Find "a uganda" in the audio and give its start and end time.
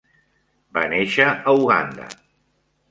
1.53-2.13